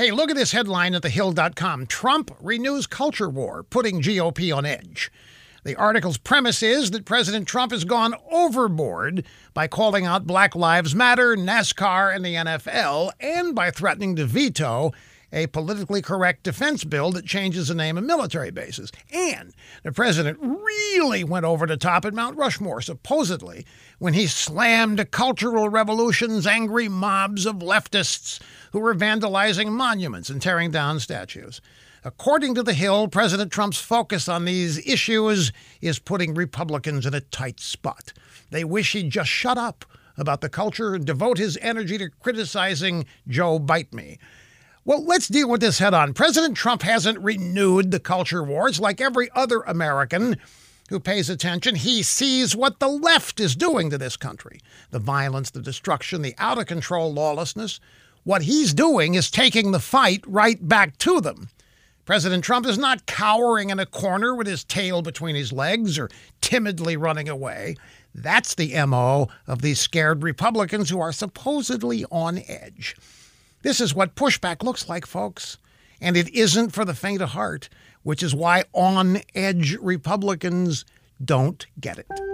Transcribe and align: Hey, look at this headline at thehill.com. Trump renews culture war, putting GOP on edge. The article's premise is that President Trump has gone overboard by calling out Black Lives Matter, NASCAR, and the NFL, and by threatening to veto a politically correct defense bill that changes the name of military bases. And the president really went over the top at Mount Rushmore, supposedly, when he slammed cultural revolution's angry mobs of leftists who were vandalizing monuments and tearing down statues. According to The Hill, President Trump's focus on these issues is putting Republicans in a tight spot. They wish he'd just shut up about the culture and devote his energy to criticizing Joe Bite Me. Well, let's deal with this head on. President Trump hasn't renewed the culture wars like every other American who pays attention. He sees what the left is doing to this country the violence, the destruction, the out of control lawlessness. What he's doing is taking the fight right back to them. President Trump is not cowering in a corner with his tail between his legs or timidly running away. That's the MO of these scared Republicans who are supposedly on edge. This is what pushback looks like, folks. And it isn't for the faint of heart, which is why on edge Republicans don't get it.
Hey, 0.00 0.12
look 0.12 0.30
at 0.30 0.36
this 0.36 0.52
headline 0.52 0.94
at 0.94 1.02
thehill.com. 1.02 1.84
Trump 1.84 2.34
renews 2.40 2.86
culture 2.86 3.28
war, 3.28 3.62
putting 3.62 4.00
GOP 4.00 4.50
on 4.56 4.64
edge. 4.64 5.12
The 5.62 5.76
article's 5.76 6.16
premise 6.16 6.62
is 6.62 6.92
that 6.92 7.04
President 7.04 7.46
Trump 7.46 7.70
has 7.70 7.84
gone 7.84 8.14
overboard 8.30 9.26
by 9.52 9.66
calling 9.66 10.06
out 10.06 10.26
Black 10.26 10.54
Lives 10.54 10.94
Matter, 10.94 11.36
NASCAR, 11.36 12.16
and 12.16 12.24
the 12.24 12.36
NFL, 12.36 13.10
and 13.20 13.54
by 13.54 13.70
threatening 13.70 14.16
to 14.16 14.24
veto 14.24 14.90
a 15.32 15.46
politically 15.48 16.02
correct 16.02 16.44
defense 16.44 16.82
bill 16.82 17.12
that 17.12 17.26
changes 17.26 17.68
the 17.68 17.74
name 17.74 17.98
of 17.98 18.04
military 18.04 18.50
bases. 18.50 18.90
And 19.12 19.52
the 19.82 19.92
president 19.92 20.38
really 20.40 21.24
went 21.24 21.44
over 21.44 21.66
the 21.66 21.76
top 21.76 22.04
at 22.04 22.14
Mount 22.14 22.38
Rushmore, 22.38 22.80
supposedly, 22.80 23.66
when 23.98 24.14
he 24.14 24.26
slammed 24.26 25.10
cultural 25.10 25.68
revolution's 25.68 26.46
angry 26.46 26.88
mobs 26.88 27.46
of 27.46 27.56
leftists 27.56 28.40
who 28.72 28.80
were 28.80 28.94
vandalizing 28.94 29.70
monuments 29.70 30.30
and 30.30 30.40
tearing 30.40 30.70
down 30.70 31.00
statues. 31.00 31.60
According 32.02 32.54
to 32.54 32.62
The 32.62 32.72
Hill, 32.72 33.08
President 33.08 33.52
Trump's 33.52 33.80
focus 33.80 34.28
on 34.28 34.44
these 34.44 34.78
issues 34.86 35.52
is 35.80 35.98
putting 35.98 36.34
Republicans 36.34 37.04
in 37.04 37.12
a 37.12 37.20
tight 37.20 37.60
spot. 37.60 38.12
They 38.50 38.64
wish 38.64 38.92
he'd 38.92 39.10
just 39.10 39.30
shut 39.30 39.58
up 39.58 39.84
about 40.16 40.40
the 40.40 40.48
culture 40.48 40.94
and 40.94 41.04
devote 41.04 41.38
his 41.38 41.58
energy 41.60 41.98
to 41.98 42.08
criticizing 42.08 43.06
Joe 43.28 43.58
Bite 43.58 43.92
Me. 43.92 44.18
Well, 44.84 45.04
let's 45.04 45.28
deal 45.28 45.48
with 45.48 45.60
this 45.60 45.78
head 45.78 45.92
on. 45.92 46.14
President 46.14 46.56
Trump 46.56 46.82
hasn't 46.82 47.18
renewed 47.20 47.90
the 47.90 48.00
culture 48.00 48.42
wars 48.42 48.80
like 48.80 49.00
every 49.00 49.28
other 49.34 49.60
American 49.60 50.36
who 50.88 50.98
pays 50.98 51.28
attention. 51.28 51.74
He 51.74 52.02
sees 52.02 52.56
what 52.56 52.80
the 52.80 52.88
left 52.88 53.40
is 53.40 53.54
doing 53.54 53.90
to 53.90 53.98
this 53.98 54.16
country 54.16 54.60
the 54.90 54.98
violence, 54.98 55.50
the 55.50 55.60
destruction, 55.60 56.22
the 56.22 56.34
out 56.38 56.58
of 56.58 56.66
control 56.66 57.12
lawlessness. 57.12 57.78
What 58.24 58.42
he's 58.42 58.74
doing 58.74 59.14
is 59.14 59.30
taking 59.30 59.70
the 59.70 59.80
fight 59.80 60.22
right 60.26 60.66
back 60.66 60.98
to 60.98 61.20
them. 61.20 61.48
President 62.04 62.42
Trump 62.44 62.66
is 62.66 62.76
not 62.76 63.06
cowering 63.06 63.70
in 63.70 63.78
a 63.78 63.86
corner 63.86 64.34
with 64.34 64.46
his 64.46 64.64
tail 64.64 65.00
between 65.00 65.36
his 65.36 65.52
legs 65.52 65.98
or 65.98 66.10
timidly 66.40 66.96
running 66.96 67.28
away. 67.28 67.76
That's 68.14 68.54
the 68.54 68.74
MO 68.86 69.28
of 69.46 69.62
these 69.62 69.80
scared 69.80 70.22
Republicans 70.22 70.90
who 70.90 71.00
are 71.00 71.12
supposedly 71.12 72.04
on 72.10 72.42
edge. 72.48 72.96
This 73.62 73.80
is 73.80 73.94
what 73.94 74.16
pushback 74.16 74.62
looks 74.62 74.88
like, 74.88 75.06
folks. 75.06 75.58
And 76.00 76.16
it 76.16 76.28
isn't 76.34 76.70
for 76.70 76.84
the 76.84 76.94
faint 76.94 77.22
of 77.22 77.30
heart, 77.30 77.68
which 78.02 78.22
is 78.22 78.34
why 78.34 78.64
on 78.72 79.20
edge 79.34 79.76
Republicans 79.76 80.84
don't 81.24 81.66
get 81.78 81.98
it. 81.98 82.29